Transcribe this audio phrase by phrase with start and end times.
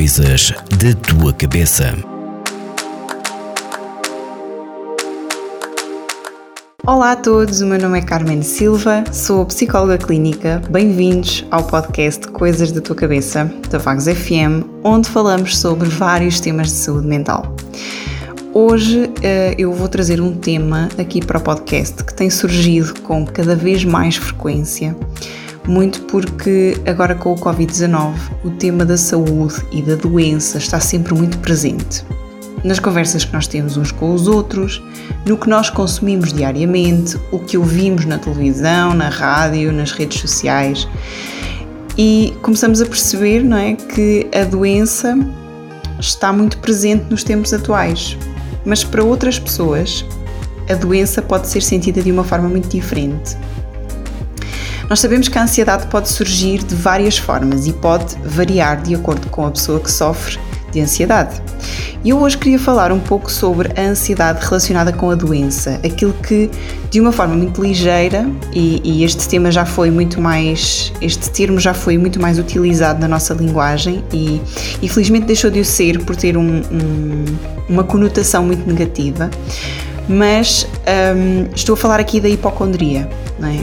[0.00, 1.94] Coisas da tua cabeça.
[6.86, 10.62] Olá a todos, o meu nome é Carmen Silva, sou psicóloga clínica.
[10.70, 16.68] Bem-vindos ao podcast Coisas da Tua Cabeça, da Vagos FM, onde falamos sobre vários temas
[16.68, 17.54] de saúde mental.
[18.54, 23.26] Hoje uh, eu vou trazer um tema aqui para o podcast que tem surgido com
[23.26, 24.96] cada vez mais frequência,
[25.70, 28.14] muito porque agora com o Covid-19
[28.44, 32.04] o tema da saúde e da doença está sempre muito presente.
[32.64, 34.82] Nas conversas que nós temos uns com os outros,
[35.24, 40.88] no que nós consumimos diariamente, o que ouvimos na televisão, na rádio, nas redes sociais.
[41.96, 45.16] E começamos a perceber, não é, que a doença
[46.00, 48.18] está muito presente nos tempos atuais,
[48.64, 50.04] mas para outras pessoas
[50.68, 53.36] a doença pode ser sentida de uma forma muito diferente.
[54.90, 59.28] Nós sabemos que a ansiedade pode surgir de várias formas e pode variar de acordo
[59.28, 60.36] com a pessoa que sofre
[60.72, 61.40] de ansiedade.
[62.02, 66.12] E eu hoje queria falar um pouco sobre a ansiedade relacionada com a doença, aquilo
[66.14, 66.50] que,
[66.90, 71.60] de uma forma muito ligeira, e, e, este tema já foi muito mais, este termo
[71.60, 74.42] já foi muito mais utilizado na nossa linguagem e,
[74.82, 77.24] infelizmente deixou de o ser por ter um, um,
[77.68, 79.30] uma conotação muito negativa,
[80.08, 80.66] mas
[81.14, 83.08] um, estou a falar aqui da hipocondria.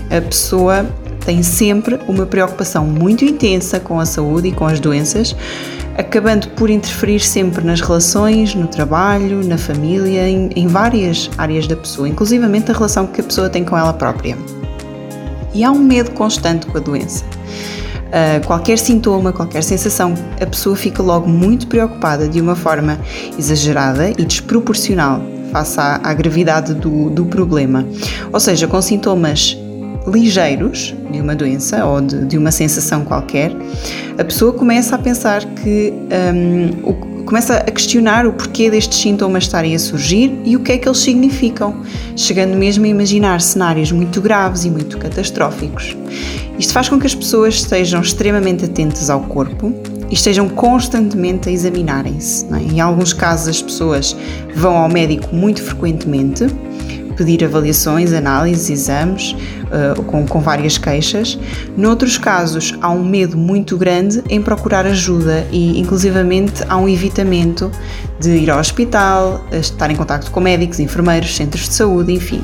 [0.09, 0.17] É?
[0.17, 0.85] A pessoa
[1.27, 5.35] tem sempre uma preocupação muito intensa com a saúde e com as doenças,
[5.97, 11.75] acabando por interferir sempre nas relações, no trabalho, na família, em, em várias áreas da
[11.75, 14.37] pessoa, inclusivamente a relação que a pessoa tem com ela própria.
[15.53, 17.25] E há um medo constante com a doença.
[17.25, 22.97] Uh, qualquer sintoma, qualquer sensação, a pessoa fica logo muito preocupada de uma forma
[23.37, 27.85] exagerada e desproporcional face à, à gravidade do, do problema.
[28.31, 29.57] Ou seja, com sintomas
[30.07, 33.51] ligeiros de uma doença ou de, de uma sensação qualquer,
[34.17, 35.93] a pessoa começa a pensar que
[36.33, 40.71] um, o, começa a questionar o porquê destes sintomas estarem a surgir e o que
[40.71, 41.81] é que eles significam,
[42.15, 45.95] chegando mesmo a imaginar cenários muito graves e muito catastróficos.
[46.57, 49.73] Isto faz com que as pessoas estejam extremamente atentas ao corpo
[50.09, 52.45] e estejam constantemente a examinarem-se.
[52.53, 52.73] É?
[52.73, 54.15] Em alguns casos, as pessoas
[54.55, 56.47] vão ao médico muito frequentemente
[57.17, 61.37] pedir avaliações, análises, exames, uh, com, com várias queixas.
[61.75, 67.71] Noutros casos, há um medo muito grande em procurar ajuda e, inclusivamente, há um evitamento
[68.19, 72.41] de ir ao hospital, estar em contato com médicos, enfermeiros, centros de saúde, enfim.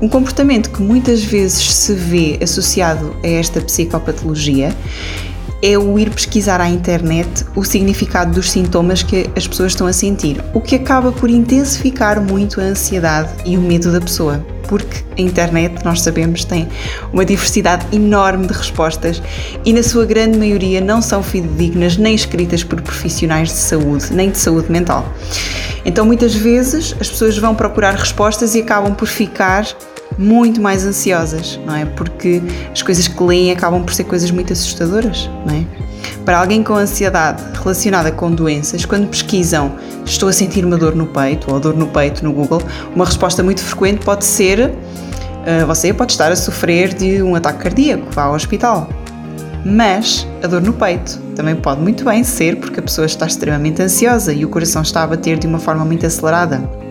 [0.00, 4.74] Um comportamento que muitas vezes se vê associado a esta psicopatologia
[5.62, 9.92] é o ir pesquisar à internet o significado dos sintomas que as pessoas estão a
[9.92, 14.44] sentir, o que acaba por intensificar muito a ansiedade e o medo da pessoa.
[14.68, 16.68] Porque a internet, nós sabemos, tem
[17.12, 19.22] uma diversidade enorme de respostas
[19.64, 24.30] e, na sua grande maioria, não são fidedignas nem escritas por profissionais de saúde, nem
[24.30, 25.06] de saúde mental.
[25.84, 29.66] Então, muitas vezes, as pessoas vão procurar respostas e acabam por ficar
[30.18, 31.84] muito mais ansiosas, não é?
[31.84, 32.42] Porque
[32.72, 35.64] as coisas que leem acabam por ser coisas muito assustadoras, não é?
[36.24, 39.72] Para alguém com ansiedade relacionada com doenças, quando pesquisam
[40.04, 42.62] estou a sentir uma dor no peito ou dor no peito no Google,
[42.94, 47.62] uma resposta muito frequente pode ser uh, você pode estar a sofrer de um ataque
[47.62, 48.88] cardíaco, vá ao hospital.
[49.64, 53.80] Mas a dor no peito também pode muito bem ser porque a pessoa está extremamente
[53.80, 56.83] ansiosa e o coração está a bater de uma forma muito acelerada.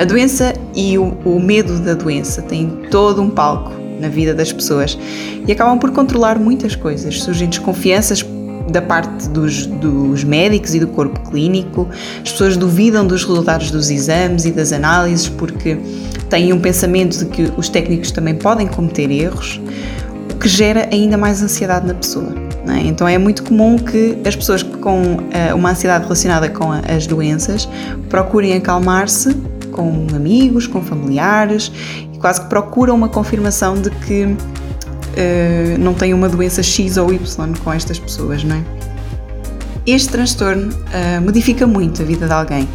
[0.00, 4.50] A doença e o, o medo da doença têm todo um palco na vida das
[4.50, 4.98] pessoas
[5.46, 7.22] e acabam por controlar muitas coisas.
[7.22, 8.24] Surgem desconfianças
[8.70, 11.86] da parte dos, dos, médicos e do corpo clínico,
[12.24, 15.76] as pessoas duvidam dos resultados dos exames e das análises porque
[16.30, 19.60] têm um pensamento de que os técnicos também podem cometer erros,
[20.32, 22.32] o que gera ainda mais ansiedade na pessoa.
[22.68, 22.86] É?
[22.86, 27.68] Então é muito comum que as pessoas com uh, uma ansiedade relacionada com as doenças
[28.08, 29.36] procurem acalmar-se
[29.70, 31.72] com amigos, com familiares
[32.12, 37.12] e quase que procuram uma confirmação de que uh, não têm uma doença X ou
[37.12, 38.62] Y com estas pessoas, não é?
[39.86, 42.68] Este transtorno uh, modifica muito a vida de alguém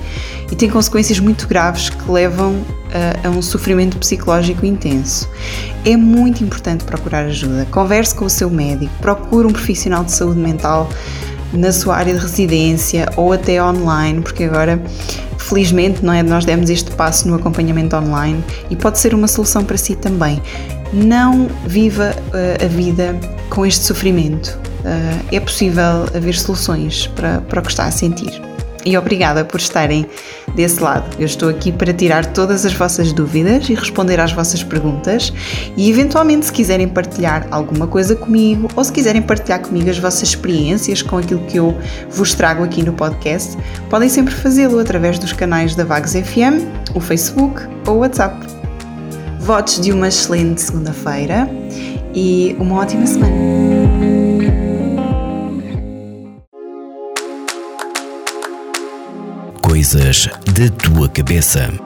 [0.51, 5.30] e tem consequências muito graves que levam uh, a um sofrimento psicológico intenso.
[5.86, 7.65] É muito importante procurar ajuda.
[7.71, 10.89] Converse com o seu médico, procure um profissional de saúde mental
[11.53, 14.81] na sua área de residência ou até online, porque agora
[15.45, 19.63] felizmente não é nós demos este passo no acompanhamento online e pode ser uma solução
[19.63, 20.42] para si também.
[20.94, 23.19] Não viva uh, a vida
[23.50, 24.57] com este sofrimento.
[24.81, 28.42] Uh, é possível haver soluções para, para o que está a sentir.
[28.86, 30.06] E obrigada por estarem
[30.54, 31.06] desse lado.
[31.20, 35.34] Eu estou aqui para tirar todas as vossas dúvidas e responder às vossas perguntas
[35.76, 40.30] e, eventualmente, se quiserem partilhar alguma coisa comigo ou se quiserem partilhar comigo as vossas
[40.30, 41.76] experiências com aquilo que eu
[42.10, 43.58] vos trago aqui no podcast,
[43.90, 48.46] podem sempre fazê-lo através dos canais da Vagos FM, o Facebook ou o WhatsApp.
[49.40, 51.50] Votos de uma excelente segunda-feira
[52.14, 54.35] e uma ótima semana.
[59.75, 61.85] Coisas da tua cabeça.